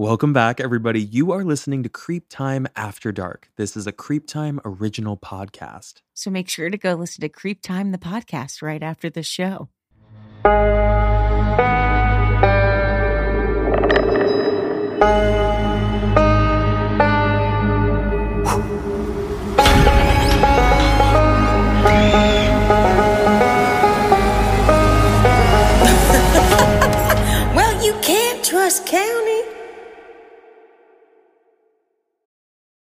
[0.00, 1.02] Welcome back, everybody.
[1.02, 3.50] You are listening to CreepTime After Dark.
[3.56, 6.02] This is a CreepTime original podcast.
[6.14, 9.70] So make sure to go listen to CreepTime, the podcast, right after the show.
[27.56, 29.57] Well, you can't trust County.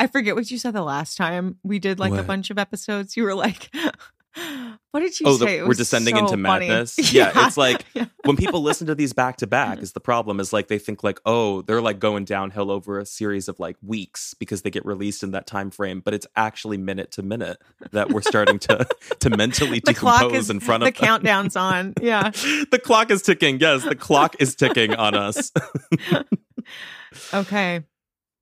[0.00, 3.16] I forget what you said the last time we did like a bunch of episodes.
[3.16, 3.68] You were like,
[4.92, 5.58] what did you oh, the- say?
[5.58, 6.96] It we're descending so into madness.
[7.12, 8.04] Yeah, it's like Yeah.
[8.24, 11.02] when people listen to these back to back, is the problem is like they think
[11.02, 14.86] like, oh, they're like going downhill over a series of like weeks because they get
[14.86, 17.58] released in that time frame, but it's actually minute to minute
[17.90, 18.86] that we're starting to
[19.18, 21.06] to mentally the decompose is in front the of them.
[21.06, 21.94] countdown's on.
[22.00, 22.30] Yeah.
[22.70, 23.58] the clock is ticking.
[23.58, 25.50] Yes, the clock is ticking on us.
[27.34, 27.82] Okay.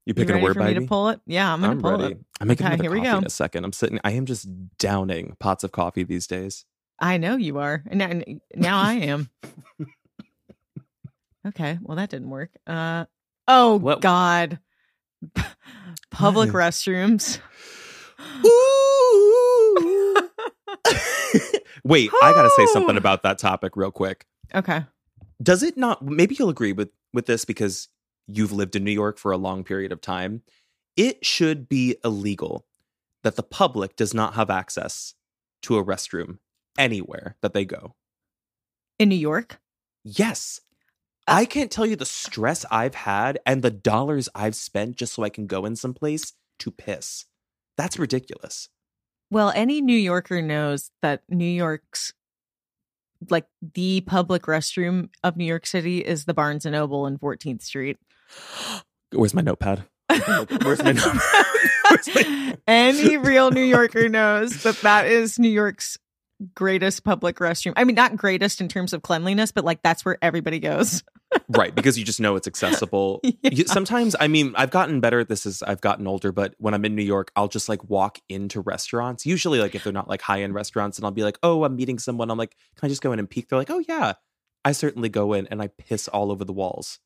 [0.06, 1.20] You You picking ready a word, for me to pull it?
[1.26, 2.12] Yeah, I'm gonna I'm pull ready.
[2.14, 2.20] it.
[2.40, 3.18] I'm making Okay, another here we coffee go.
[3.18, 3.64] in a second.
[3.64, 3.98] I'm sitting.
[4.04, 6.64] I am just downing pots of coffee these days.
[7.00, 7.82] I know you are.
[7.88, 8.22] And now,
[8.55, 9.28] now I am.
[11.46, 11.78] Okay.
[11.83, 12.50] Well, that didn't work.
[12.66, 13.05] Uh
[13.48, 14.58] oh What- God.
[16.11, 16.61] Public What?
[16.72, 17.39] restrooms.
[21.84, 22.98] Wait, I gotta say something Oh.
[22.98, 24.27] about that topic real quick.
[24.55, 24.84] Okay.
[25.42, 26.02] Does it not?
[26.05, 27.89] Maybe you'll agree with with this because
[28.27, 30.42] you've lived in New York for a long period of time.
[30.97, 32.64] It should be illegal
[33.23, 35.14] that the public does not have access
[35.63, 36.39] to a restroom
[36.79, 37.95] anywhere that they go.
[38.98, 39.61] In New York?
[40.05, 40.61] Yes.
[41.27, 45.14] Uh, I can't tell you the stress I've had and the dollars I've spent just
[45.14, 47.25] so I can go in someplace to piss.
[47.77, 48.69] That's ridiculous.
[49.31, 52.13] Well, any New Yorker knows that New York's
[53.31, 57.63] like the public restroom of New York City is the Barnes and Noble in 14th
[57.63, 57.98] Street.
[59.13, 59.85] Where's my notepad?
[60.09, 61.20] Where's my notepad?
[61.91, 65.98] Where's my- Any real New Yorker knows that that is New York's
[66.55, 67.73] greatest public restroom.
[67.77, 71.03] I mean, not greatest in terms of cleanliness, but like that's where everybody goes.
[71.48, 73.20] right, because you just know it's accessible.
[73.23, 73.64] Yeah.
[73.67, 76.85] Sometimes, I mean, I've gotten better at this as I've gotten older, but when I'm
[76.85, 79.25] in New York, I'll just like walk into restaurants.
[79.27, 81.75] Usually, like if they're not like high end restaurants, and I'll be like, oh, I'm
[81.77, 82.31] meeting someone.
[82.31, 83.48] I'm like, can I just go in and peek?
[83.48, 84.14] They're like, oh, yeah.
[84.64, 86.98] I certainly go in and I piss all over the walls.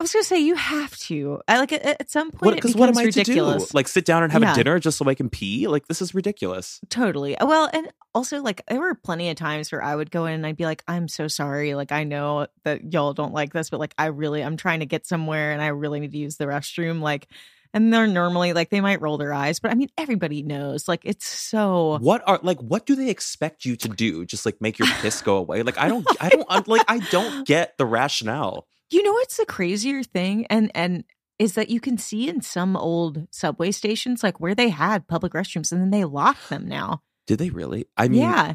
[0.00, 1.40] I, was gonna say you have to.
[1.46, 2.54] I like at, at some point What?
[2.54, 3.64] Because becomes what am I ridiculous.
[3.66, 3.76] to do?
[3.76, 4.52] Like sit down and have Yeah.
[4.52, 5.68] a dinner just so I can pee?
[5.68, 6.80] Like this is ridiculous.
[6.88, 7.36] Totally.
[7.36, 10.34] Uh, well, and also like there were plenty of times where I would go in
[10.34, 11.74] and I'd be like, I'm so sorry.
[11.74, 14.86] Like I know that y'all don't like this, but like I really I'm trying to
[14.86, 17.00] get somewhere and I really need to use the restroom.
[17.02, 17.28] Like
[17.72, 20.88] and they're normally like they might roll their eyes, but I mean everybody knows.
[20.88, 22.58] Like it's so What are like?
[22.58, 24.24] What do they expect you to do?
[24.24, 25.62] Just like make your piss go away?
[25.62, 28.66] Like I don't, I don't like I don't get the rationale.
[28.90, 30.46] You know what's the crazier thing?
[30.50, 31.04] And and
[31.38, 35.32] is that you can see in some old subway stations like where they had public
[35.32, 37.02] restrooms and then they lock them now.
[37.26, 37.86] Did they really?
[37.96, 38.54] I mean, yeah.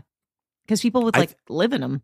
[0.65, 2.03] Because people would like th- live in them.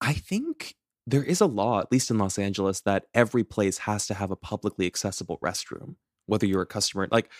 [0.00, 0.76] I think
[1.06, 4.30] there is a law, at least in Los Angeles, that every place has to have
[4.30, 5.96] a publicly accessible restroom,
[6.26, 7.08] whether you're a customer.
[7.10, 7.30] Like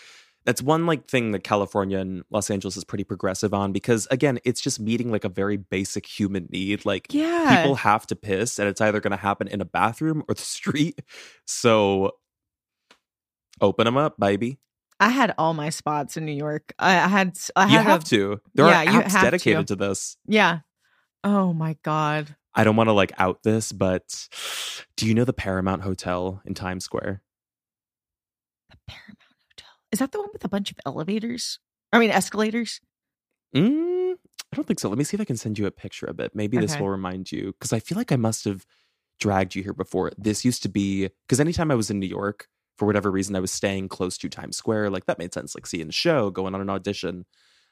[0.45, 4.39] that's one like thing that California and Los Angeles is pretty progressive on because again,
[4.45, 6.85] it's just meeting like a very basic human need.
[6.85, 7.57] Like Yeah.
[7.57, 10.41] people have to piss and it's either going to happen in a bathroom or the
[10.43, 11.01] street.
[11.47, 12.11] So
[13.61, 14.59] open them up, baby.
[14.99, 16.73] I had all my spots in New York.
[16.79, 18.39] I, I had I You had have a, to.
[18.53, 19.75] There yeah, are you apps dedicated to.
[19.75, 20.15] to this.
[20.27, 20.59] Yeah.
[21.23, 22.35] Oh my god.
[22.53, 24.29] I don't want to like out this, but
[24.95, 27.21] do you know the Paramount Hotel in Times Square?
[28.69, 29.19] The Paramount.
[29.95, 31.57] Is that the one with a bunch of elevators?
[31.93, 32.81] I mean escalators?
[33.55, 34.15] Mm,
[34.51, 34.89] I don't think so.
[34.89, 36.35] Let me see if I can send you a picture of it.
[36.35, 38.65] Maybe this will remind you because I feel like I must have
[39.21, 40.11] dragged you here before.
[40.17, 43.39] This used to be because anytime I was in New York, for whatever reason I
[43.39, 44.89] was staying close to Times Square.
[44.89, 47.25] Like that made sense, like seeing a show, going on an audition.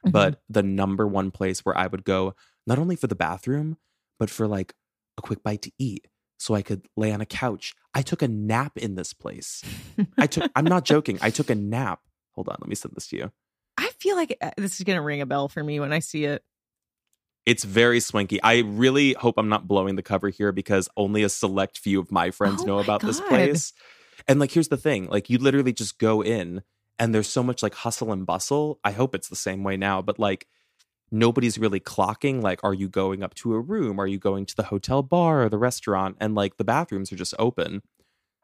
[0.06, 0.14] Mhm.
[0.14, 2.36] But the number one place where I would go,
[2.66, 3.76] not only for the bathroom,
[4.18, 4.74] but for like
[5.18, 7.74] a quick bite to eat so I could lay on a couch.
[7.94, 9.62] I took a nap in this place.
[10.18, 11.18] I took I'm not joking.
[11.22, 12.00] I took a nap.
[12.36, 13.32] Hold on, let me send this to you.
[13.78, 16.26] I feel like uh, this is gonna ring a bell for me when I see
[16.26, 16.44] it.
[17.46, 18.42] It's very swanky.
[18.42, 22.12] I really hope I'm not blowing the cover here because only a select few of
[22.12, 23.74] my friends Oh know my about this place.
[24.28, 26.64] And like here's the thing, like you literally just go in
[27.00, 28.80] and there's so much like hustle and bustle.
[28.84, 30.48] I hope it's the same way now, but like
[31.12, 34.00] nobody's really clocking like are you going up to a room?
[34.00, 37.18] Are you going to the hotel bar or the restaurant and like the bathrooms are
[37.18, 37.82] just open.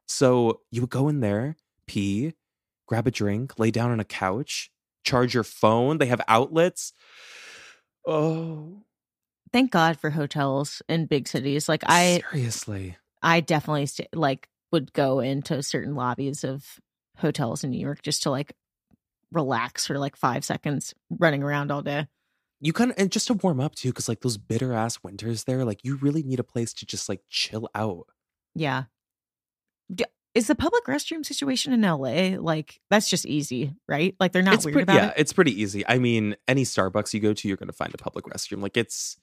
[0.07, 1.55] So you would go in there,
[1.87, 2.33] pee,
[2.89, 4.71] grab a drink, lay down on a couch,
[5.03, 5.99] charge your phone.
[5.99, 6.91] They have outlets.
[8.05, 8.81] Oh,
[9.51, 11.67] Thank God for hotels in big cities.
[11.69, 12.97] Like I, seriously.
[13.21, 16.79] I definitely st- like would go into certain lobbies of
[17.17, 18.53] hotels in New York just to like
[19.31, 22.07] relax for like five seconds, running around all day.
[22.61, 25.45] You kind of and just to warm up too, because like those bitter ass winters
[25.45, 28.07] there, like you really need a place to just like chill out.
[28.53, 28.83] Yeah.
[30.39, 34.15] Is the public restroom situation in LA like that's just easy, right?
[34.21, 35.15] Like they're not it's weird pretty, about yeah, it.
[35.17, 35.85] it's pretty easy.
[35.85, 38.61] I mean, any Starbucks you go to, you're going to find a public restroom.
[38.61, 39.17] Like it's,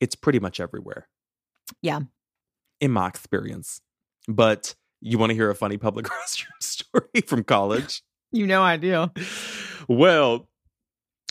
[0.00, 1.06] it's pretty much everywhere.
[1.82, 2.00] Yeah.
[2.80, 3.82] in my experience.
[4.26, 8.02] But you want to hear a funny public restroom story from college?
[8.32, 9.10] You know I do.
[9.86, 10.48] Well,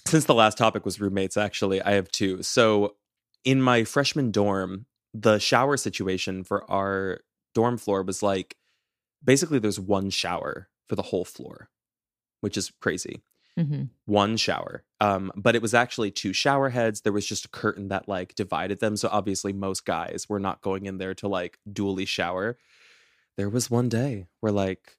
[0.05, 2.43] since the last topic was roommates, actually, I have two.
[2.43, 2.97] So,
[3.43, 4.85] in my freshman dorm,
[5.15, 7.21] the shower situation for our
[7.55, 8.55] dorm floor was like
[9.23, 11.69] basically there's one shower for the whole floor,
[12.41, 13.21] which is crazy.
[13.57, 14.83] hmm One shower.
[15.01, 17.01] Um, but it was actually two shower heads.
[17.01, 18.95] There was just a curtain that like divided them.
[18.97, 22.57] So obviously most guys were not going in there to like dually shower.
[23.37, 24.97] There was one day where like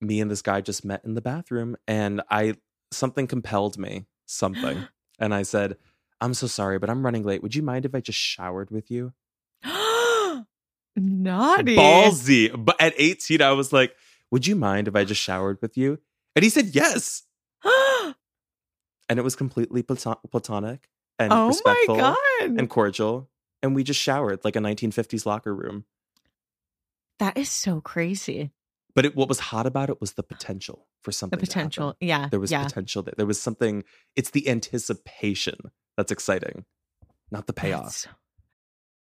[0.00, 2.54] me and this guy just met in the bathroom and I
[2.92, 4.86] something compelled me, something.
[5.18, 5.76] and I said,
[6.20, 7.42] I'm so sorry, but I'm running late.
[7.42, 9.12] Would you mind if I just showered with you?
[10.98, 11.76] Naughty.
[11.76, 12.50] Ballsy.
[12.64, 13.94] But at 18, I was like,
[14.30, 15.98] Would you mind if I just showered with you?
[16.36, 17.22] And he said yes.
[19.10, 20.86] And it was completely platon- platonic
[21.18, 23.30] and oh respectful and cordial.
[23.62, 25.86] And we just showered like a 1950s locker room.
[27.18, 28.50] that is so crazy.
[28.94, 31.38] But it, what was hot about it was the potential for The something.
[31.38, 31.46] happen.
[31.48, 31.96] potential.
[32.00, 32.28] Yeah.
[32.30, 32.64] There was yeah.
[32.64, 33.14] potential there.
[33.16, 33.84] There was something.
[34.14, 35.56] It's the anticipation
[35.96, 36.64] that's exciting,
[37.30, 37.84] not the payoff.
[38.02, 38.08] That's-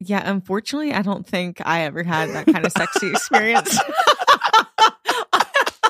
[0.00, 3.78] Yeah, unfortunately, I don't think I ever had that kind of sexy experience.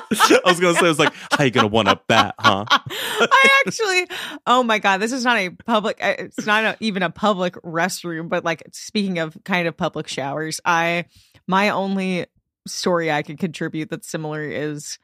[0.09, 2.63] I was gonna say, I was like, how you gonna one up that, huh?
[2.69, 4.07] I actually,
[4.45, 5.97] oh my god, this is not a public.
[6.01, 8.29] uh, It's not a, even a public restroom.
[8.29, 11.05] But like speaking of kind of public showers, I
[11.45, 12.25] my only
[12.65, 14.97] story I could contribute that's similar is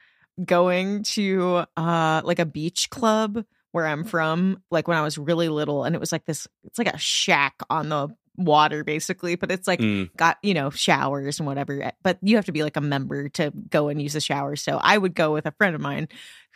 [0.44, 5.50] going to uh like a beach club where I'm from, like when I was really
[5.50, 6.48] little, and it was like this.
[6.64, 8.08] It's like a shack on the
[8.38, 10.10] water basically but it's like Mm.
[10.18, 13.52] got you know showers and whatever but you have to be like a member to
[13.70, 16.08] go and use the shower so i would go with a friend of mine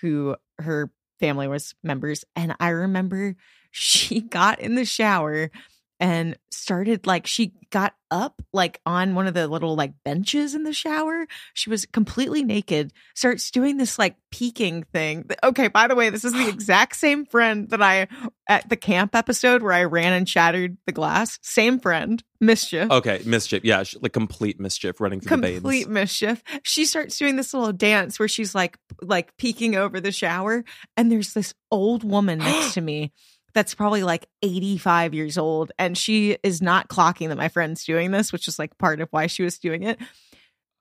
[0.02, 3.36] who her family was members and i remember
[3.72, 5.52] she got in the shower
[6.00, 10.64] and started like she got up like on one of the little like benches in
[10.64, 15.96] the shower she was completely naked starts doing this like peeking thing okay by the
[15.96, 18.08] way this is the exact same friend that i
[18.48, 23.22] at the camp episode where i ran and shattered the glass same friend mischief Okay,
[23.26, 23.64] mischief.
[23.64, 26.44] Yeah, sh- like complete mischief running through the complete mischief.
[26.64, 30.64] She starts doing this little dance where she's like like peeking over the shower
[30.96, 33.12] and there's this old woman next to me
[33.58, 38.12] that's probably like 85 years old and she is not clocking that my friend's doing
[38.12, 39.98] this, which is like part of why she was doing it.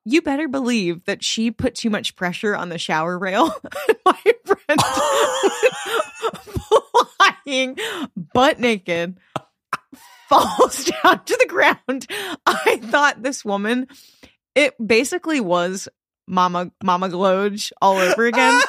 [0.04, 3.50] You better believe that she put too much pressure on the shower rail.
[4.04, 4.82] my friend
[7.46, 7.78] flying
[8.34, 9.16] butt naked
[10.28, 12.06] falls down to the ground.
[12.44, 13.86] I thought this woman,
[14.54, 15.88] it basically was
[16.28, 18.60] Mama Mama Gloge all over again.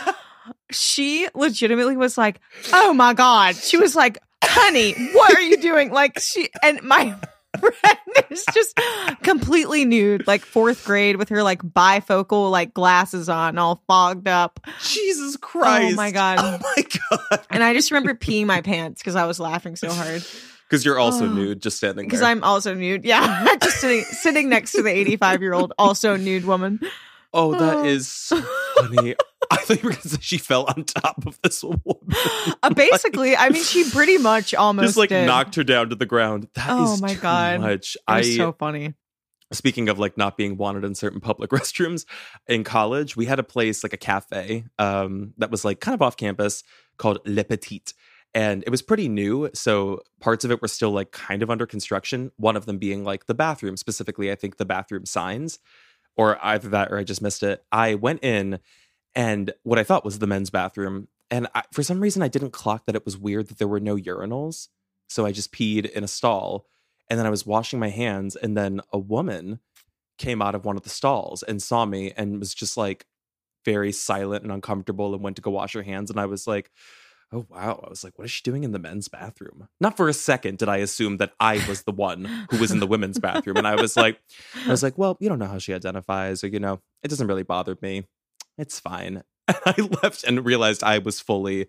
[0.71, 2.39] She legitimately was like,
[2.73, 7.15] "Oh my god!" She was like, "Honey, what are you doing?" Like she and my
[7.59, 7.97] friend
[8.29, 8.79] is just
[9.23, 14.59] completely nude, like fourth grade with her like bifocal like glasses on, all fogged up.
[14.83, 15.93] Jesus Christ.
[15.93, 16.37] Oh my god.
[16.39, 16.83] Oh my
[17.29, 17.45] god.
[17.49, 20.23] And I just remember peeing my pants because I was laughing so hard.
[20.69, 21.29] Because you're also Oh.
[21.33, 22.21] nude, just standing Because.
[22.21, 23.05] I'm also nude.
[23.05, 23.45] Yeah.
[23.61, 26.79] just sitting sitting next to the 85 year old, also nude woman.
[27.33, 27.83] oh, that Oh.
[27.85, 28.43] is so
[28.79, 29.15] funny.
[29.49, 31.85] I thought you were going to say she fell on top of this woman.
[32.63, 35.25] Uh, basically, I mean, she pretty much almost just like did.
[35.25, 36.47] knocked her down to the ground.
[36.55, 37.61] That is Oh my God.
[37.61, 37.95] much.
[38.07, 38.93] I so funny.
[39.53, 42.05] speaking of like not being wanted in certain public restrooms
[42.47, 46.01] in college we had a place like a cafe um, that was like kind of
[46.01, 46.63] off campus
[46.97, 47.81] called le petit
[48.33, 51.65] and it was pretty new so parts of it were still like kind of under
[51.65, 55.59] construction one of them being like the bathroom specifically i think the bathroom signs
[56.17, 58.59] or either that or i just missed it i went in
[59.15, 62.51] and what i thought was the men's bathroom and I, for some reason i didn't
[62.51, 64.67] clock that it was weird that there were no urinals
[65.07, 66.65] so i just peed in a stall
[67.09, 69.59] and then I was washing my hands, and then a woman
[70.17, 73.05] came out of one of the stalls and saw me and was just like
[73.63, 76.09] very silent and uncomfortable and went to go wash her hands.
[76.09, 76.71] And I was like,
[77.31, 77.83] oh, wow.
[77.85, 79.67] I was like, what is she doing in the men's bathroom?
[79.79, 82.79] Not for a second did I assume that I was the one who was in
[82.79, 83.57] the women's bathroom.
[83.57, 84.19] And I was like,
[84.65, 87.27] I was like, well, you don't know how she identifies, or, you know, it doesn't
[87.27, 88.05] really bother me.
[88.57, 89.23] It's fine.
[89.47, 91.67] And I left and realized I was fully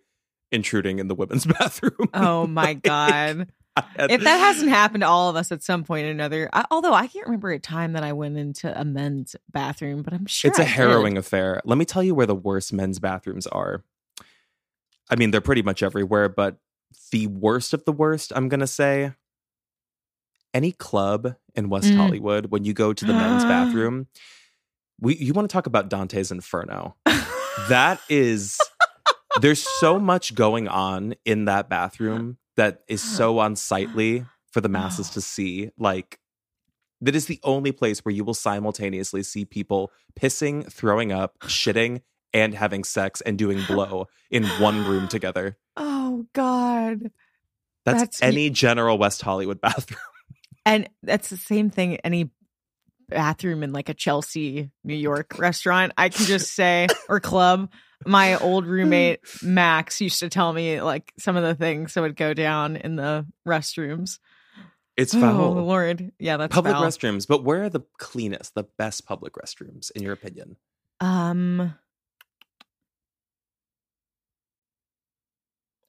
[0.51, 2.09] intruding in the women's bathroom.
[2.15, 3.49] Oh my God.
[3.97, 6.65] Had- if that hasn't happened to all of us at some point or another, I,
[6.71, 10.27] although I can't remember a time that I went into a men's bathroom, but I'm
[10.27, 10.73] sure it's a I did.
[10.73, 11.61] harrowing affair.
[11.65, 13.85] Let me tell you where the worst men's bathrooms are.
[15.11, 16.59] I mean, they're pretty much everywhere, but
[17.13, 19.13] the worst of the worst, I'm going to say,
[20.55, 21.97] any club in West Mm.
[21.97, 24.07] Hollywood, when you go to the men's bathroom,
[25.01, 26.97] we you want to talk about Dante's Inferno.
[27.69, 28.57] That is
[29.41, 35.11] there's so much going on in that bathroom that is so unsightly for the masses
[35.11, 35.71] to see.
[35.77, 36.21] Like
[37.01, 42.03] that is the only place where you will simultaneously see people pissing, throwing up, shitting,
[42.35, 45.57] and having sex and doing blow in one room together.
[45.77, 47.11] oh God.
[47.85, 50.01] That's, That's- any general West Hollywood bathroom.
[50.67, 52.31] And that's the same thing any
[53.09, 55.93] bathroom in like a Chelsea, New York restaurant.
[55.97, 57.71] I can just say or club.
[58.07, 62.17] My old roommate Max used to tell me like some of the things that would
[62.17, 64.19] go down in the restrooms.
[64.97, 65.53] It's Oh foul.
[65.55, 66.13] Lord.
[66.19, 66.85] Yeah, that's public foul.
[66.85, 70.57] restrooms, but where are the cleanest, the best public restrooms, in your opinion?
[71.01, 71.75] Um.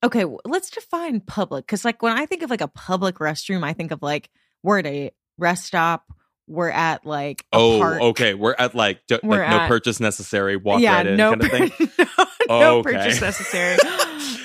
[0.01, 3.74] Okay, let's define public because, like, when I think of like a public restroom, I
[3.74, 4.29] think of like
[4.63, 6.06] we're at a rest stop,
[6.48, 8.01] we're at like a Oh, park.
[8.01, 8.34] okay.
[8.34, 11.44] We're at like, d- We're like no purchase necessary, walk yeah, right in no, kind
[11.44, 11.72] of thing.
[12.48, 12.94] no, no Okay.
[12.94, 13.77] purchase necessary.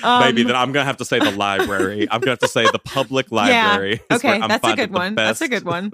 [0.03, 2.01] Maybe Um, then I'm gonna have to say the library.
[2.11, 3.93] I'm gonna have to say the public library.
[4.09, 5.15] is Okay, I'm that's a good one.
[5.15, 5.91] That's a good one.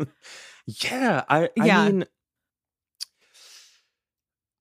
[0.66, 1.50] yeah, I.
[1.56, 1.86] Yeah.
[1.86, 2.06] Mean,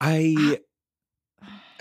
[0.01, 0.59] I.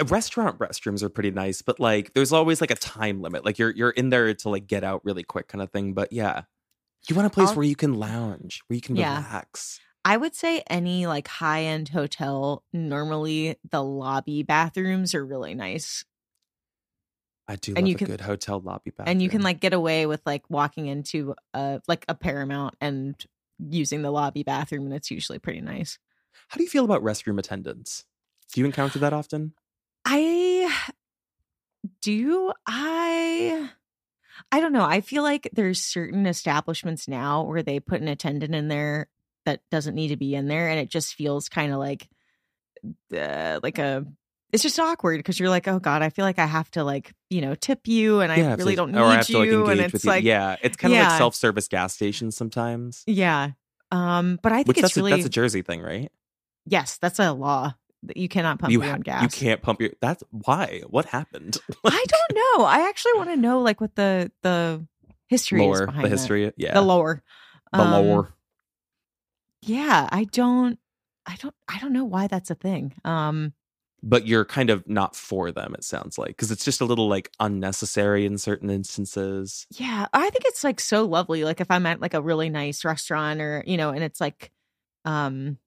[0.08, 3.44] Restaurant restrooms are pretty nice, but like, there's always like a time limit.
[3.44, 5.94] Like you're you're in there to like get out really quick, kind of thing.
[5.94, 6.44] But yeah,
[7.08, 9.18] you want a place I'll- where you can lounge, where you can Yeah.
[9.26, 9.80] relax.
[10.06, 16.06] I would say any like high end hotel, normally the lobby bathrooms are really nice.
[17.48, 19.12] I do And you a can- good hotel lobby bathroom.
[19.12, 23.16] and you can like get away with like walking into a like a paramount and
[23.60, 25.98] using the lobby bathroom and it's usually pretty nice
[26.48, 28.06] How do you feel about restroom attendants?
[28.54, 29.54] Do you encounter that often?
[30.12, 30.72] I
[32.02, 33.70] do i
[34.52, 38.56] i don't know i feel like there's certain establishments now where they put an attendant
[38.56, 39.08] in there
[39.46, 42.10] that doesn't need to be in there and it just feels kind of like
[43.16, 44.06] uh, like a
[44.52, 47.14] it's just awkward because you're like oh god i feel like i have to like
[47.30, 49.72] you know tip you and i really don't need or I have you to like
[49.72, 50.10] and it's you.
[50.10, 51.10] like yeah, it's kind of Yeah.
[51.10, 53.04] like self-service gas stations sometimes.
[53.06, 53.52] yeah
[53.92, 56.12] um but i think Which it's that's really a, that's a Jersey thing, right?
[56.66, 57.74] Yes, that's a law.
[58.16, 59.22] You cannot pump you your ha- own gas.
[59.24, 59.92] you can't pump your.
[60.02, 60.82] That's why.
[60.88, 61.58] What happened?
[61.86, 62.66] I don't know.
[62.66, 64.86] I actually want to know like what the the
[65.28, 66.52] history is lore, behind the history.
[66.58, 67.22] Yeah, the lore,
[67.74, 68.34] the Um, lore.
[69.62, 70.80] Yeah, I don't.
[71.26, 71.54] I don't.
[71.68, 72.94] I don't know why that's a thing.
[73.04, 73.54] Um.
[74.02, 75.74] But you're kind of not for them.
[75.78, 79.68] It sounds like because it's just a little like unnecessary in certain instances.
[79.72, 81.44] Yeah, I think it's like so lovely.
[81.44, 84.52] Like if I'm at like a really nice restaurant or you know, and it's like,
[85.04, 85.58] um,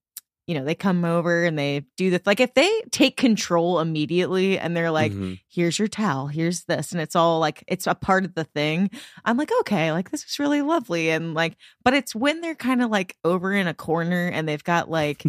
[0.47, 2.19] you know, they come over and they do this.
[2.25, 5.39] Like if they take control immediately and they're like, Mhm.
[5.49, 8.89] here's your towel, here's this, and it's all like it's a part of the thing.
[9.23, 12.81] I'm like, okay, like this is really lovely, and like, but it's when they're kind
[12.81, 15.23] of like over in a corner and they've got like,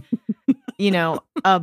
[0.79, 1.63] you know, a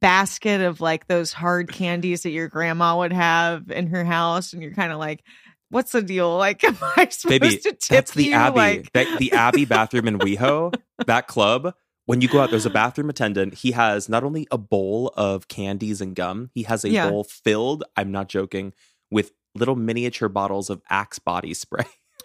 [0.00, 4.62] basket of like those hard candies that your grandma would have in her house, and
[4.62, 5.24] you're kind of like,
[5.70, 6.36] what's the deal?
[6.36, 8.34] Like, am I supposed Baby, to tip that's the you?
[8.34, 8.56] Abbey.
[8.56, 10.74] Like, That- the Abbey bathroom in WeHo,
[11.06, 11.74] that club.
[12.06, 13.54] When you go out, there's a bathroom attendant.
[13.54, 17.08] He has not only a bowl of candies and gum, he has a Yeah.
[17.10, 18.72] bowl filled, I'm not joking,
[19.10, 21.84] with little miniature bottles of Axe body spray.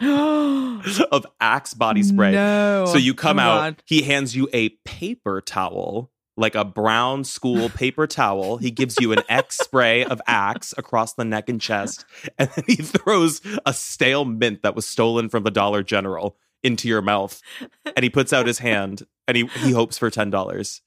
[1.10, 2.32] of Axe body spray.
[2.32, 2.86] No.
[2.86, 8.06] So you come out, he hands you a paper towel, like a brown school paper
[8.06, 8.56] towel.
[8.56, 12.04] He gives you an X spray of Axe across the neck and chest,
[12.38, 16.88] and then he throws a stale mint that was stolen from the Dollar General into
[16.88, 17.40] your mouth.
[17.96, 20.82] And he puts out his hand and he, he hopes for ten dollars.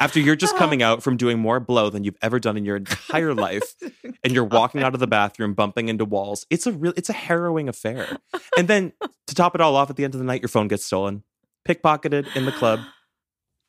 [0.00, 0.92] After you're just coming uh-huh.
[0.92, 3.74] out from doing more blow than you've ever done in your entire life,
[4.22, 7.14] and you're walking out of the bathroom bumping into walls, it's a real it's a
[7.14, 8.18] harrowing affair.
[8.56, 8.92] And then
[9.26, 11.24] to top it all off, at the end of the night, your phone gets stolen,
[11.66, 12.80] pickpocketed in the club.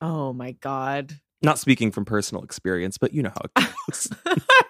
[0.01, 1.19] Oh my god.
[1.41, 4.07] Not speaking from personal experience, but you know how it goes.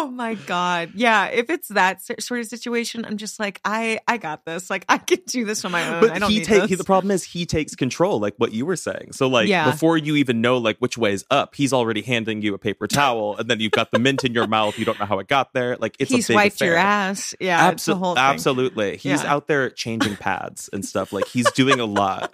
[0.00, 0.92] oh my god.
[0.94, 4.70] Yeah, if it's that sort of situation, I'm just like, I I got this.
[4.70, 5.94] Like I can do this on my own.
[5.94, 6.70] I but don't he need take this.
[6.70, 9.12] he, the problem is he takes control, like what you were saying.
[9.12, 9.70] So like Yeah.
[9.70, 12.86] before you even know like which way is up, he's already handing you a paper
[12.86, 14.78] towel, and then you've got the mint in your mouth.
[14.78, 15.76] You don't know how it got there.
[15.76, 16.68] Like it's He's a big wiped affair.
[16.68, 17.34] your ass.
[17.40, 18.96] Yeah, Absol- absolutely.
[18.96, 19.32] He's Yeah.
[19.34, 21.12] out there changing pads and stuff.
[21.12, 22.32] Like he's doing a lot.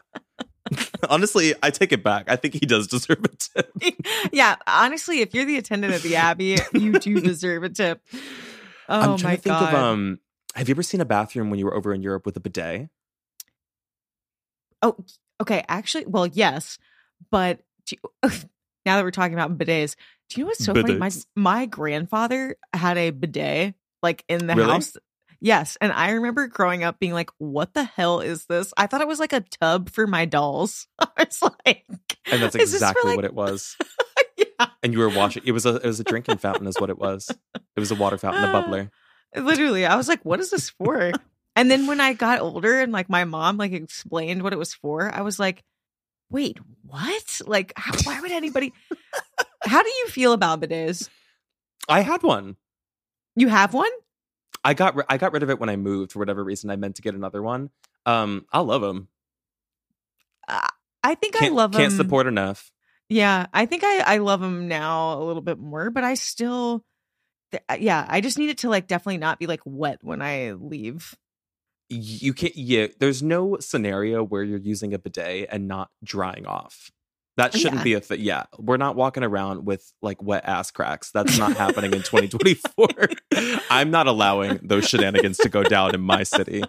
[1.08, 2.30] Honestly, I take it back.
[2.30, 3.72] I think he does deserve a tip.
[4.32, 8.00] yeah, honestly, if you're the attendant at the Abbey, you do deserve a tip.
[8.88, 9.68] Oh I'm my trying to think god.
[9.68, 10.18] of um.
[10.54, 12.88] Have you ever seen a bathroom when you were over in Europe with a bidet?
[14.82, 14.96] Oh,
[15.40, 15.64] okay.
[15.68, 16.78] Actually, well, yes,
[17.30, 17.98] but you-
[18.84, 19.96] now that we're talking about bidets,
[20.28, 20.94] do you know what's so funny?
[20.96, 24.72] My my grandfather had a bidet like in the Really?
[24.72, 24.96] house.
[25.40, 29.00] Yes, and I remember growing up being like, "What the hell is this?" I thought
[29.00, 30.86] it was like a tub for my dolls.
[30.98, 31.84] I was like,
[32.30, 33.76] And that's "Is this for, exactly like-" what it was.
[34.36, 35.42] yeah, And you were washing.
[35.46, 37.30] It was a it was a drinking fountain, is what it was.
[37.54, 38.90] It was a water fountain, a bubbler.
[39.36, 39.84] literally.
[39.86, 41.12] I was like, "What is this for?"
[41.54, 44.74] and then when I got older and like my mom like explained what it was
[44.74, 45.62] for, I was like,
[46.30, 47.40] "Wait, what?
[47.46, 48.72] Like, how, why would anybody?"
[49.64, 51.08] How do you feel about bidets?
[51.88, 52.56] I had one.
[53.34, 53.90] You have one?
[54.66, 56.70] I got ri- I got rid of it when I moved for whatever reason.
[56.70, 57.70] I meant to get another one.
[58.04, 59.08] Um, I love them.
[60.48, 61.80] I think Can't, I love them.
[61.80, 62.72] can't support enough.
[63.08, 66.84] Yeah, I think I I love them now a little bit more, but I still,
[67.52, 70.20] th- uh, yeah, I just need it to like definitely not be like wet when
[70.20, 71.14] I leave.
[71.88, 72.56] You can't.
[72.56, 76.90] Yeah, there's no scenario where you're using a bidet and not drying off.
[77.36, 77.84] That oh, shouldn't Yeah.
[77.84, 78.20] be a thing.
[78.20, 81.10] Yeah, we're not walking around with like wet ass cracks.
[81.10, 82.88] That's not happening in 2024.
[83.70, 86.62] I'm not allowing those shenanigans to go down in my city.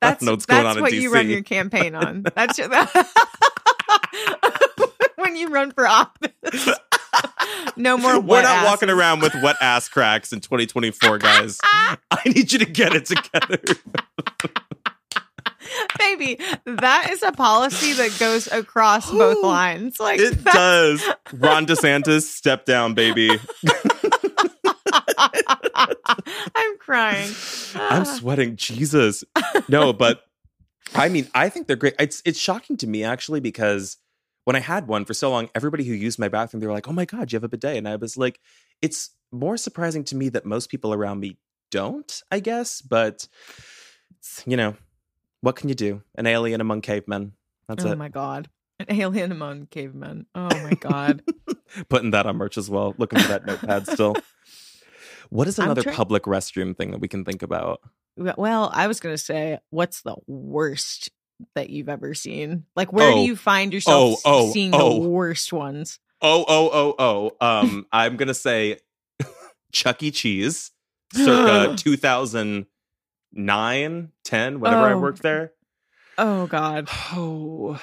[0.00, 2.24] That's what's going on in what you run your campaign on.
[2.34, 2.68] That's your,
[5.16, 6.32] when you run for office.
[7.76, 8.18] no more.
[8.18, 11.58] We're not walking around with wet ass cracks in 2024, guys.
[11.62, 11.96] I
[12.26, 13.60] need you to get it together.
[16.16, 16.38] Baby.
[16.64, 19.98] That is a policy that goes across both lines.
[20.00, 20.54] Like It that's-
[21.02, 21.14] does.
[21.32, 23.30] Ron DeSantis, step down, baby.
[26.54, 27.32] I'm crying.
[27.74, 28.56] I'm sweating.
[28.56, 29.24] Jesus.
[29.68, 30.22] No, but
[30.94, 31.94] I mean, I think they're great.
[31.98, 33.96] It's it's shocking to me actually because
[34.44, 36.88] when I had one for so long, everybody who used my bathroom, they were like,
[36.88, 38.40] "Oh my god, you have a bidet," and I was like,
[38.82, 41.36] "It's more surprising to me that most people around me
[41.70, 43.28] don't." I guess, but
[44.46, 44.76] you know,
[45.40, 46.02] what can you do?
[46.14, 47.32] An alien among cavemen.
[47.68, 47.98] That's oh it.
[47.98, 48.48] my god.
[48.78, 50.26] An alien among cavemen.
[50.34, 51.22] Oh my god.
[51.88, 52.94] Putting that on merch as well.
[52.98, 54.14] Looking for that notepad still.
[55.30, 57.80] What is another public restroom thing that we can think about?
[58.16, 61.10] well, I was gonna say, what's the worst
[61.54, 62.64] that you've ever seen?
[62.74, 63.24] Like where do Oh.
[63.24, 65.00] you find yourself Oh, oh, seeing oh.
[65.00, 66.00] the worst ones?
[66.20, 66.94] Oh, oh, oh,
[67.40, 67.46] oh.
[67.46, 68.78] Um, I'm gonna say
[69.72, 70.10] Chuck E.
[70.10, 70.72] Cheese,
[71.14, 71.76] circa
[73.34, 75.00] 2009, 10, whenever I Oh.
[75.00, 75.52] worked there.
[76.18, 76.88] Oh god.
[77.12, 77.80] Oh,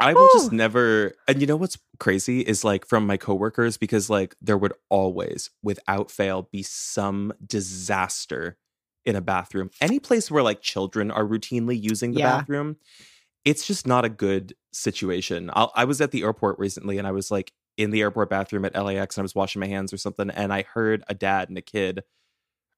[0.00, 1.12] I will just never.
[1.26, 5.50] And you know what's crazy is like from my coworkers because like there would always,
[5.62, 8.56] without fail, be some disaster
[9.04, 9.70] in a bathroom.
[9.80, 12.38] Any place where like children are routinely using the Yeah.
[12.38, 12.76] bathroom,
[13.44, 15.50] it's just not a good situation.
[15.52, 18.64] I'll, I was at the airport recently and I was like in the airport bathroom
[18.64, 21.48] at LAX and I was washing my hands or something and I heard a dad
[21.48, 22.02] and a kid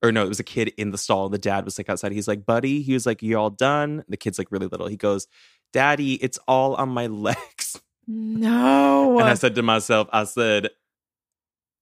[0.02, 1.26] or no, it was a kid in the stall.
[1.26, 2.12] And the dad was like outside.
[2.12, 4.04] He's like, buddy, he was like, you all done?
[4.08, 4.86] The kid's like really little.
[4.86, 5.26] He goes,
[5.72, 7.80] Daddy, it's all on my legs.
[8.06, 9.18] No.
[9.18, 10.70] And I said to myself, I said,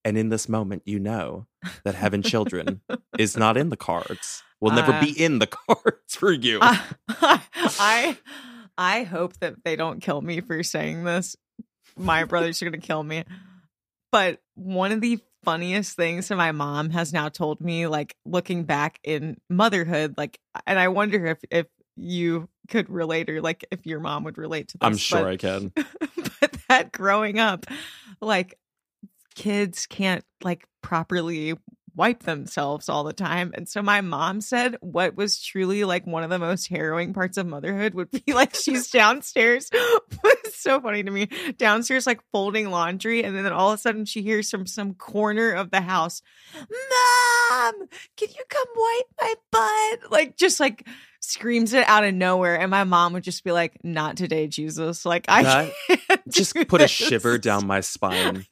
[0.04, 1.46] and in this moment, you know
[1.84, 2.80] that having children
[3.18, 4.42] is not in the cards.
[4.60, 6.58] Will never Uh, be in the cards for you.
[6.60, 8.18] I, I
[8.76, 11.36] I hope that they don't kill me for saying this.
[11.96, 13.24] My brothers are gonna kill me.
[14.10, 18.64] But one of the funniest things that my mom has now told me, like looking
[18.64, 23.86] back in motherhood, like, and I wonder if if you could relate or like if
[23.86, 24.86] your mom would relate to this.
[24.86, 25.72] I'm sure but, I can.
[26.40, 27.66] but that growing up,
[28.20, 28.58] like
[29.34, 31.54] kids can't like properly
[31.98, 33.52] wipe themselves all the time.
[33.54, 37.36] And so my mom said what was truly like one of the most harrowing parts
[37.36, 39.68] of motherhood would be like she's downstairs.
[39.72, 41.28] it's so funny to me.
[41.58, 45.52] Downstairs, like folding laundry, and then all of a sudden she hears from some corner
[45.52, 46.22] of the house,
[46.54, 47.74] Mom,
[48.16, 50.12] can you come wipe my butt?
[50.12, 50.86] Like just like
[51.20, 52.58] screams it out of nowhere.
[52.60, 55.04] And my mom would just be like, Not today, Jesus.
[55.04, 55.72] Like I
[56.28, 58.46] Just put a shiver down my spine.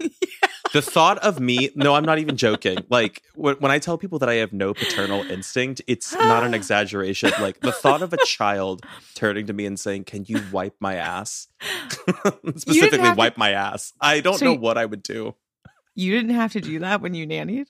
[0.73, 2.79] The thought of me, no, I'm not even joking.
[2.91, 6.53] Like when, when I tell people that I have no paternal instinct, it's not an
[6.61, 7.31] exaggeration.
[7.41, 10.97] Like the thought of a child turning to me and saying, Can you wipe my
[10.97, 11.49] ass?
[12.57, 13.93] Specifically, have to- wipe my ass.
[14.01, 15.35] I don't So know you- what I would do.
[15.95, 17.67] You didn't have to do that when you nannied?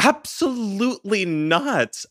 [0.00, 2.04] Absolutely not.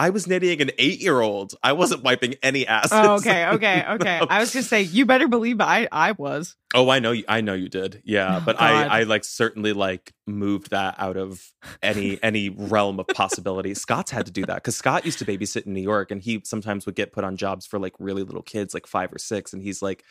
[0.00, 1.54] I was nannying an eight year old.
[1.62, 2.92] I wasn't wiping any asses.
[2.92, 4.18] Oh, okay, okay, okay.
[4.20, 4.26] No.
[4.30, 6.56] I was gonna say you better believe I I was.
[6.74, 7.24] Oh, I know you.
[7.28, 8.00] I know you did.
[8.04, 8.62] Yeah, Oh, but God.
[8.72, 11.42] I, I like certainly like moved that out of
[11.82, 13.74] any any realm of possibility.
[13.74, 16.40] Scott's had to do that because Scott used to babysit in New York, and he
[16.44, 19.52] sometimes would get put on jobs for like really little kids, like five or six,
[19.52, 20.02] and he's like,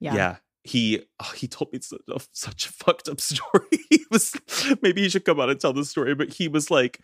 [0.00, 0.14] Yeah.
[0.14, 0.36] yeah.
[0.66, 3.78] He oh, he told me such a, such a fucked up story.
[3.90, 4.34] he was
[4.82, 7.00] maybe he should come out and tell the story, but he was like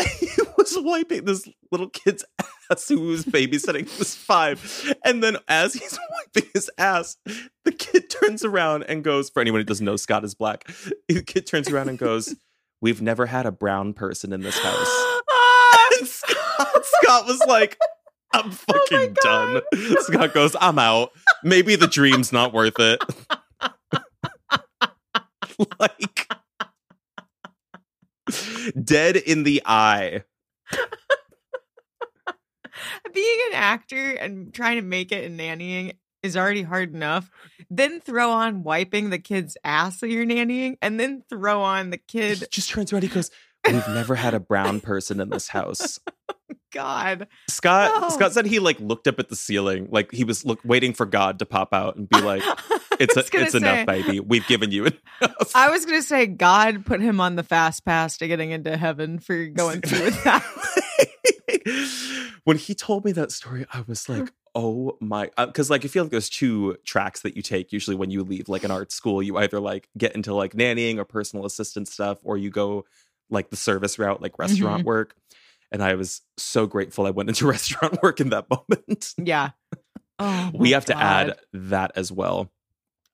[0.20, 2.24] he was wiping this little kid's
[2.70, 4.94] ass who was babysitting this five.
[5.04, 5.98] And then as he's
[6.34, 7.16] wiping his ass,
[7.64, 10.68] the kid turns around and goes, for anyone who doesn't know, Scott is black.
[11.08, 12.34] The kid turns around and goes,
[12.80, 15.20] We've never had a brown person in this house.
[16.00, 17.78] And Scott, Scott was like,
[18.32, 19.60] I'm oh fucking done.
[20.00, 21.10] Scott goes, I'm out.
[21.44, 23.00] Maybe the dream's not worth it.
[25.78, 26.28] like
[28.84, 30.22] dead in the eye.
[33.12, 35.92] Being an actor and trying to make it in nannying
[36.22, 37.30] is already hard enough.
[37.68, 42.00] Then throw on wiping the kid's ass that you're nannying, and then throw on the
[42.08, 42.48] He kid.
[42.50, 43.02] just turns around.
[43.02, 43.30] He goes,
[43.66, 45.98] "We've never had a brown person in this house."
[46.72, 48.12] God, Scott.
[48.12, 51.06] Scott said he like looked up at the ceiling, like he was look waiting for
[51.06, 52.42] God to pop out and be like,
[53.00, 54.20] "It's a, it's say- enough, baby.
[54.20, 58.16] We've given you enough." I was gonna say God put him on the fast pass
[58.18, 60.44] to getting into heaven for going through with that.
[62.44, 65.30] when he told me that story, I was like, oh my.
[65.36, 68.48] Because, like, I feel like there's two tracks that you take usually when you leave,
[68.48, 69.22] like, an art school.
[69.22, 72.84] You either, like, get into, like, nannying or personal assistant stuff, or you go,
[73.30, 74.88] like, the service route, like restaurant Mm-hmm.
[74.88, 75.14] work.
[75.72, 79.14] And I was so grateful I went into restaurant work in that moment.
[79.18, 79.50] Yeah.
[80.18, 82.52] Oh, we have to add that as well.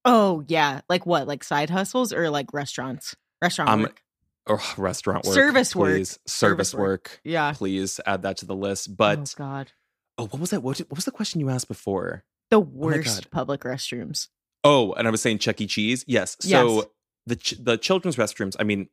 [0.04, 1.26] Oh yeah, like what?
[1.28, 3.14] Like side hustles or like restaurants?
[3.40, 4.02] Restaurant Um, work.
[4.46, 5.34] Or restaurant work.
[5.34, 5.90] Service work.
[5.94, 6.10] please.
[6.26, 6.80] Service, Service work.
[6.80, 7.20] work.
[7.24, 7.52] Yeah.
[7.52, 8.88] Please add that to the list.
[8.90, 9.72] oh But God,
[10.16, 10.62] oh, what was that?
[10.62, 12.24] What, what was the question you asked before?
[12.50, 13.30] the worst God.
[13.30, 14.28] public restrooms.
[14.64, 15.66] Oh, and I was saying Chuck E.
[15.66, 16.02] Cheese.
[16.08, 16.36] Yes.
[16.40, 16.84] So Yes.
[17.26, 18.56] the ch- the children's restrooms.
[18.58, 18.88] I mean,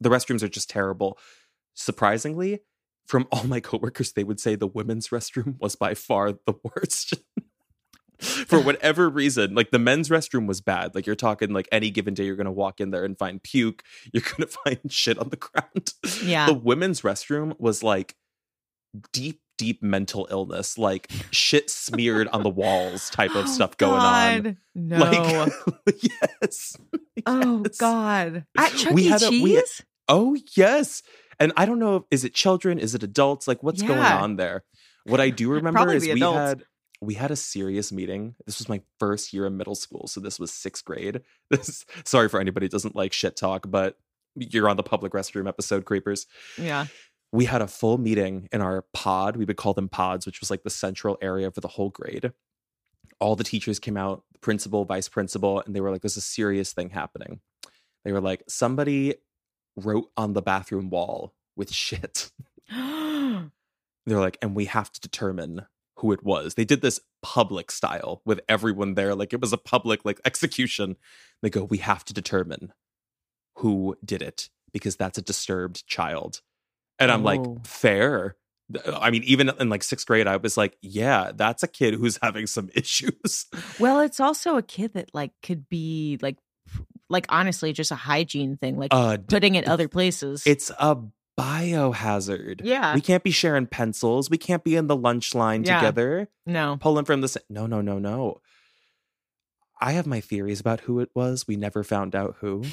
[0.00, 1.16] the restrooms are just terrible.
[1.74, 2.60] Surprisingly,
[3.08, 7.14] from all my coworkers, they would say the women's restroom was by far the worst.
[8.20, 10.94] For whatever reason, like the men's restroom was bad.
[10.94, 13.82] Like you're talking like any given day, you're gonna walk in there and find puke.
[14.12, 15.94] You're gonna find shit on the ground.
[16.22, 16.46] Yeah.
[16.46, 18.14] The women's restroom was like
[19.12, 24.00] deep, deep mental illness, like shit smeared on the walls type of Oh, stuff going
[24.00, 24.56] on.
[24.74, 24.98] No.
[24.98, 25.52] Like,
[26.02, 26.76] yes.
[27.26, 28.44] oh God.
[28.56, 29.06] At Chuck We E.
[29.08, 29.82] had a- we- Cheese.
[30.08, 31.02] Oh, yes.
[31.40, 32.78] And I don't know, is it children?
[32.78, 33.46] Is it adults?
[33.46, 34.64] Like, what's going on there?
[35.04, 36.36] What I do remember is we adults.
[36.38, 36.64] had
[37.00, 38.34] we had a serious meeting.
[38.44, 41.22] This was my first year in middle school, so this was sixth grade.
[41.50, 43.96] This sorry for anybody who doesn't like shit talk, but
[44.34, 46.26] you're on the public restroom episode, creepers.
[46.56, 46.86] yeah.
[47.32, 49.36] we had a full meeting in our pod.
[49.36, 52.32] We would call them pods, which was like the central area for the whole grade.
[53.20, 56.72] All the teachers came out, principal, vice principal, and they were like, there's a serious
[56.72, 57.40] thing happening.
[58.04, 59.14] They were like, somebody
[59.78, 62.30] wrote on the bathroom wall with shit.
[62.70, 65.66] They're like, and we have to determine
[65.98, 66.54] who it was.
[66.54, 69.14] They did this public style with everyone there.
[69.14, 70.96] Like it was a public like execution.
[71.42, 72.72] They go, we have to determine
[73.56, 76.40] who did it because that's a disturbed child.
[76.98, 77.58] And I'm like, Oh.
[77.64, 78.36] fair.
[78.86, 81.94] Uh, I mean, even in like sixth grade, I was like, yeah, that's a kid
[81.94, 83.46] who's having some issues.
[83.80, 86.38] well, it's also a kid that like could be like,
[87.08, 90.42] like honestly, just a hygiene thing, like Uh, putting it other places.
[90.46, 90.96] it's a
[91.38, 92.62] biohazard.
[92.64, 92.94] yeah.
[92.94, 94.28] We can't be sharing pencils.
[94.30, 95.78] We can't be in the lunch line Yeah.
[95.80, 96.28] together.
[96.46, 96.76] no.
[96.80, 98.40] pulling from the no no no no
[99.80, 102.64] i have my theories about who it was we never found out who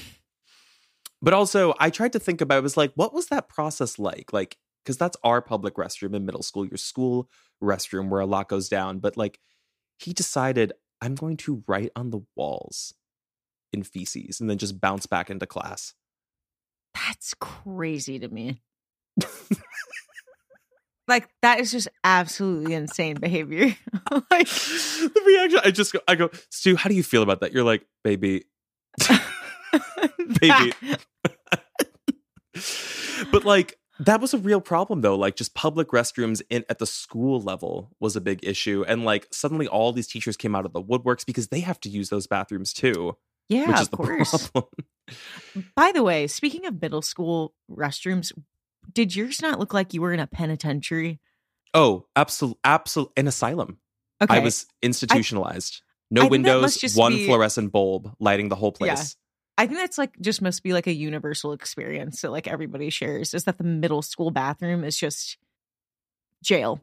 [1.22, 4.32] But also, I tried to think about it was like, what was that process like?
[4.32, 7.30] Like, because that's our public restroom in middle school, your school
[7.64, 9.00] restroom where a lot goes down.
[9.00, 9.40] But like,
[9.98, 12.94] he decided, I'm going to write on the walls
[13.76, 15.94] in feces and then just bounce back into class.
[16.96, 18.62] That's crazy to me.
[21.08, 23.76] like that is just absolutely insane behavior.
[24.32, 27.54] like the reaction, I just go, I go, Stu, how do you feel about that?
[27.54, 28.46] You're like, baby,
[30.42, 30.74] baby.
[33.32, 35.16] but like, that was a real problem though.
[35.16, 39.28] Like, just public restrooms in at the school level was a big issue, and like
[39.32, 42.28] suddenly all these teachers came out of the woodworks because they have to use those
[42.28, 43.16] bathrooms too.
[43.50, 44.48] Yeah, which is of the course.
[44.50, 44.72] problem.
[45.76, 48.32] By the way, speaking of middle school restrooms,
[48.92, 51.20] did yours not look like you were in a penitentiary?
[51.74, 53.80] Oh, absolute, absolute, an asylum.
[54.22, 54.36] Okay.
[54.36, 55.82] I was institutionalized.
[55.84, 58.96] I no that windows, one be- fluorescent bulb lighting the whole Yeah.
[58.96, 59.16] place.
[59.58, 63.34] I think that's like just must be like a universal experience that like everybody shares
[63.34, 65.38] is that the middle school bathroom is just
[66.44, 66.82] jail.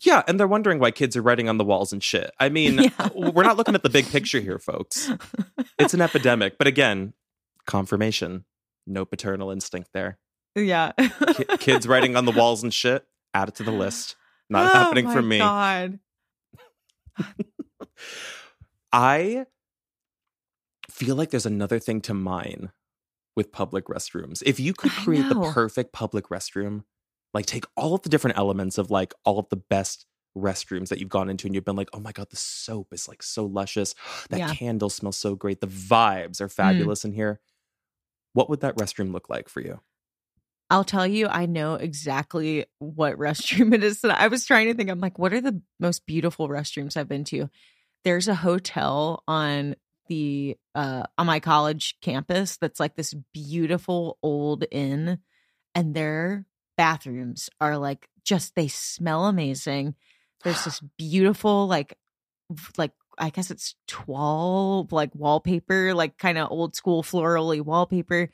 [0.00, 2.30] Yeah, and they're wondering why kids are writing on the walls and shit.
[2.38, 3.08] I mean, Yeah.
[3.14, 5.10] we're not looking at the big picture here, folks.
[5.78, 7.12] It's an epidemic, but again,
[7.66, 8.44] confirmation.
[8.86, 10.18] No paternal instinct there.
[10.56, 10.90] yeah.
[11.36, 13.04] Ki- kids writing on the walls and shit.
[13.32, 14.16] Add it to the list.
[14.50, 15.38] Not Oh happening for me.
[15.38, 16.00] God.
[18.92, 19.46] I
[20.90, 22.72] feel like there's another thing to mine
[23.36, 24.42] with public restrooms.
[24.44, 26.84] If you could create the perfect public restroom,
[27.34, 30.98] like take all of the different elements of like all of the best restrooms that
[30.98, 33.44] you've gone into and you've been like, oh my God, the soap is like so
[33.44, 33.94] luscious.
[34.30, 34.48] That Yeah.
[34.48, 34.56] Mm.
[34.56, 35.60] candle smells so great.
[35.60, 37.40] The vibes are fabulous in here.
[38.32, 39.80] What would that restroom look like for you?
[40.70, 44.04] I'll tell you, I know exactly what restroom it is.
[44.04, 44.90] I was trying to think.
[44.90, 47.48] I'm like, what are the most beautiful restrooms I've been to?
[48.04, 49.76] There's a hotel on
[50.08, 55.18] the uh on my college campus that's like this beautiful old inn,
[55.74, 56.46] and their
[56.78, 59.94] bathrooms are like just they smell amazing.
[60.44, 61.98] There's this beautiful like
[62.78, 68.30] like I guess it's twelve like wallpaper, like kind of old school florally wallpaper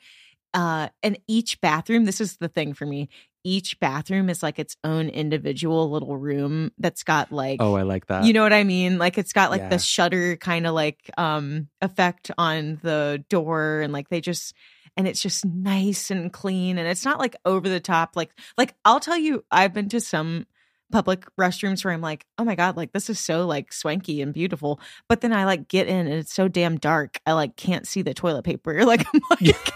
[0.53, 3.09] uh and each bathroom this is the thing for me
[3.43, 8.07] each bathroom is like its own individual little room that's got like Oh, I like
[8.07, 8.23] that.
[8.23, 9.69] you know what i mean like it's got like Yeah.
[9.69, 14.53] the shutter kind of like um effect on the door and like they just
[14.97, 18.75] and it's just nice and clean and it's not like over the top like like
[18.85, 20.45] i'll tell you i've been to some
[20.91, 24.33] public restrooms where i'm like oh my god like this is so like swanky and
[24.33, 27.87] beautiful but then i like get in and it's so damn dark i like can't
[27.87, 29.73] see the toilet paper like i'm like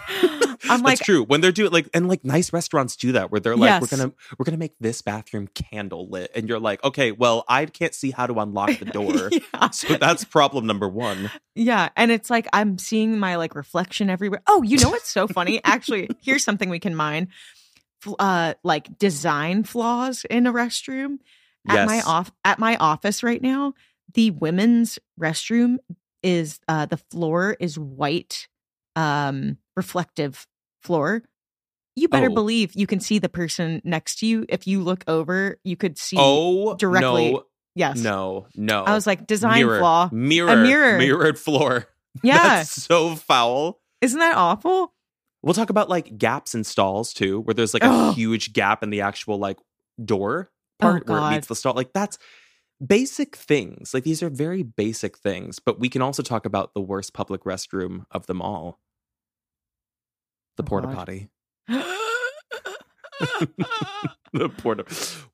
[0.68, 1.24] i'm like That's true.
[1.24, 4.12] When they're doing like and like nice restaurants do that where they're like, we're gonna
[4.38, 6.30] we're gonna make this bathroom candle lit.
[6.34, 9.30] And you're like, okay, well, I can't see how to unlock the door.
[9.32, 9.70] yeah.
[9.70, 11.30] so that's problem number one.
[11.54, 14.42] Yeah, and it's like I'm seeing my like reflection everywhere.
[14.46, 15.60] Oh, you know what's so funny?
[15.64, 17.28] Actually, here's something we can mine.
[18.18, 21.18] Uh like design flaws in a restroom.
[21.68, 23.74] At my off at my office right now,
[24.14, 25.76] the women's restroom
[26.22, 28.48] is uh the floor is white
[28.96, 30.46] um reflective
[30.82, 31.22] floor.
[31.96, 32.34] You better Oh.
[32.34, 34.46] believe you can see the person next to you.
[34.48, 37.98] If you look over, you could see Oh directly- no, yes.
[37.98, 38.84] no, no.
[38.84, 40.08] I was like design mirror, flaw.
[40.12, 40.98] Mirror, mirror.
[40.98, 41.86] mirrored floor.
[42.24, 42.38] Yeah.
[42.42, 43.78] That's so foul.
[44.00, 44.92] Isn't that awful?
[45.42, 48.14] We'll talk about like gaps and stalls too, where there's like a Ugh.
[48.14, 49.58] huge gap in the actual like
[50.04, 50.50] door
[50.80, 51.74] Oh, part where it meets the stall.
[51.74, 52.18] Like that's
[52.84, 53.92] basic things.
[53.94, 57.44] Like these are very basic things, but we can also talk about the worst public
[57.44, 58.80] restroom of them all.
[60.56, 61.28] The Oh, porta potty.
[64.32, 64.84] the porta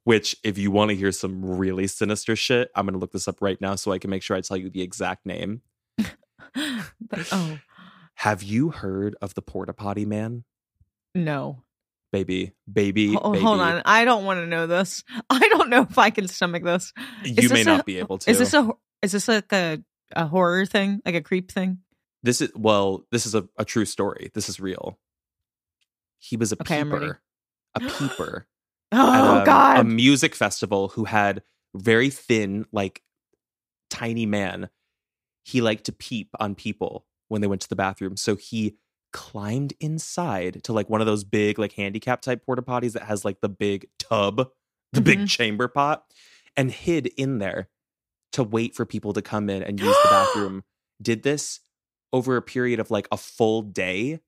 [0.04, 3.28] which if you want to hear some really sinister shit, I'm going to look this
[3.28, 5.62] up right now so I can make sure I tell you the exact name.
[6.54, 7.58] But- oh
[8.16, 10.44] Have you heard of the porta potty man?
[11.14, 11.62] no!
[12.12, 13.44] Baby, baby, Ho- baby.
[13.44, 15.02] hold on, I don't want to know this.
[15.30, 16.92] I don't know if I can stomach this.
[17.24, 18.30] You Is may not a- be able to.
[18.30, 18.70] Is this a
[19.02, 21.78] is this like a a horror thing, like a creep thing?
[22.22, 24.30] This is well, this is a, a true story.
[24.34, 24.98] This is real.
[26.18, 27.20] He was a Okay, peeper.
[27.74, 28.46] A peeper.
[28.92, 29.80] Oh um, a, God!
[29.80, 31.42] A music festival who had
[31.74, 33.02] very thin, like
[33.90, 34.70] tiny man.
[35.44, 38.16] He liked to peep on people when they went to the bathroom.
[38.16, 38.76] So he
[39.12, 43.24] climbed inside to like one of those big, like handicap type porta potties that has
[43.24, 44.48] like the big tub,
[44.92, 45.28] the big Mhm.
[45.28, 46.04] chamber pot,
[46.56, 47.68] and hid in there
[48.32, 50.64] to wait for people to come in and use the bathroom.
[51.00, 51.60] Did this
[52.12, 54.20] over a period of like a full day,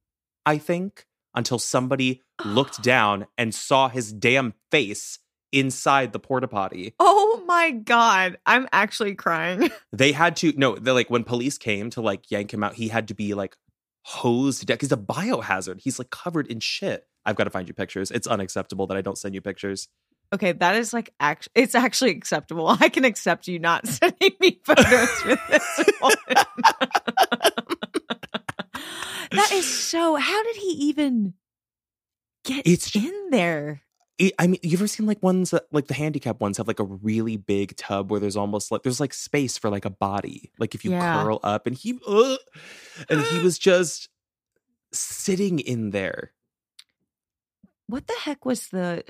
[0.46, 5.18] I think, until somebody looked down and saw his damn face
[5.52, 6.94] inside the porta potty.
[6.98, 8.38] oh my God!
[8.46, 9.70] I'm actually crying.
[9.92, 12.88] They had to no, they like when police came to like yank him out, he
[12.88, 13.56] had to be like
[14.02, 14.80] hosed death.
[14.80, 15.80] He's a biohazard.
[15.80, 17.06] He's like covered in shit.
[17.24, 18.11] I've got to find you pictures.
[18.11, 19.88] It's unacceptable that I don't send you pictures.
[20.32, 22.68] Okay, that is like act- it's actually acceptable.
[22.80, 25.84] I can accept you not sending me photos with this
[29.30, 31.34] that is so how did he even
[32.44, 33.82] get It's- in there?
[34.18, 36.81] It- I mean, you ever seen like ones that like the handicap ones have like
[36.81, 40.50] a really big tub where there's almost like there's like space for like a body,
[40.59, 41.22] like if you Yeah.
[41.22, 42.38] curl up, and he, ugh,
[43.09, 44.09] and he was just
[44.92, 46.33] sitting in there.
[47.87, 49.04] What the heck was the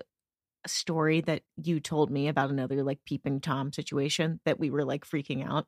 [0.66, 5.06] story that you told me about another like peeping tom situation that we were like
[5.06, 5.66] freaking out?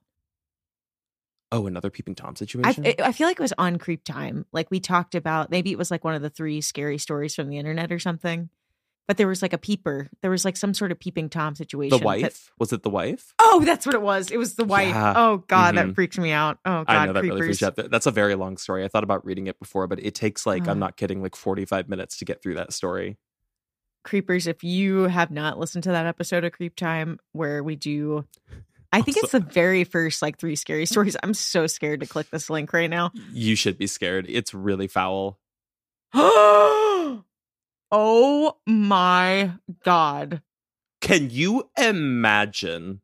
[1.53, 2.85] Oh, another peeping tom situation.
[2.87, 4.45] I I feel like it was on CreepTime.
[4.53, 7.49] Like we talked about, maybe it was like one of the three scary stories from
[7.49, 8.51] the internet or something.
[9.11, 10.09] But there was like a peeper.
[10.23, 11.91] There was like some sort of peeping tom situation.
[11.91, 13.35] the that- wife was it the wife?
[13.41, 14.31] oh, that's what it was.
[14.31, 14.95] It was the wife.
[14.95, 15.15] Yeah.
[15.17, 15.95] Oh God, that Mhm.
[15.97, 16.59] freaked me out.
[16.65, 17.59] Oh God, I know that really creepers.
[17.59, 17.91] freaks you out.
[17.91, 18.85] That's a very long story.
[18.85, 20.71] I thought about reading it before, but it takes like Oh.
[20.71, 23.19] I'm not kidding, like 45 minutes to get through that story.
[24.05, 24.47] Creepers.
[24.47, 28.27] If you have not listened to that episode of CreepTime where we do,
[28.93, 31.17] I think Also- it's the very first like three scary stories.
[31.21, 33.11] I'm so scared to click this link right now.
[33.33, 34.27] You should be scared.
[34.29, 35.41] It's really foul.
[37.91, 39.53] oh my
[39.85, 40.43] God.
[41.01, 43.01] Can you imagine?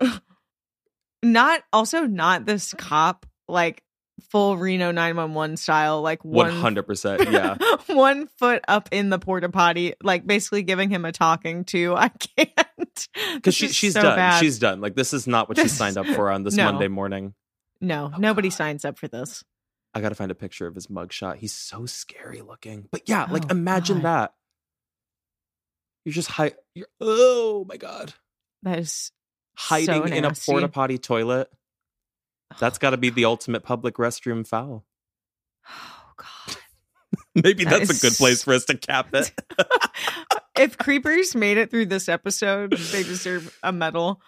[1.22, 3.82] not also not this cop like
[4.30, 7.30] full Reno 911 style like one 100%.
[7.32, 7.56] Yeah.
[7.94, 12.08] one foot up in the porta potty like basically giving him a talking to I
[12.08, 14.40] can't Because she, she's done.
[14.40, 14.80] She's done.
[14.80, 16.64] Like, this is not what she signed up for on this No.
[16.72, 17.34] Monday morning.
[17.80, 18.54] no Oh, nobody God.
[18.56, 19.42] signs up for this
[19.94, 21.36] I got to find a picture of his mugshot.
[21.36, 22.88] He's so scary looking.
[22.90, 24.04] But yeah, like, Oh, imagine God.
[24.04, 24.34] that.
[26.04, 26.52] You're just high.
[26.74, 28.14] You're, oh my God.
[28.62, 29.12] that is
[29.54, 31.48] Hiding in a porta potty toilet.
[32.58, 34.84] That's oh, got to be the ultimate public restroom foul.
[35.68, 36.56] oh god
[37.34, 39.30] Maybe That that's a good place for us to cap it.
[40.58, 44.20] if creepers made it through this episode they deserve a medal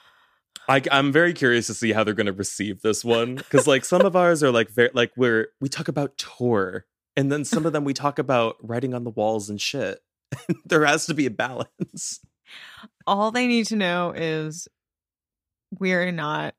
[0.69, 3.85] I, I'm very curious to see how they're going to receive this one because, like,
[3.85, 6.87] some of ours are like very like we're we talk about tour,
[7.17, 10.01] and then some of them we talk about writing on the walls and shit.
[10.65, 12.21] there has to be a balance.
[13.07, 14.69] all they need to know is
[15.79, 16.55] we're not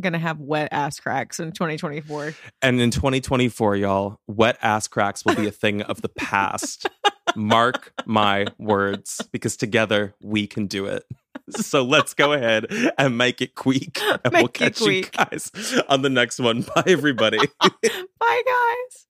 [0.00, 5.34] gonna have wet ass cracks in 2024 And in 2024, y'all, wet ass cracks will
[5.34, 6.88] be a thing of the past.
[7.36, 11.04] Mark my words, because together we can do it.
[11.68, 15.50] So let's go ahead and make it quick, and we'll Make it catch you guys
[15.88, 16.62] on the next one.
[16.74, 17.38] Bye, everybody.
[17.60, 19.07] bye guys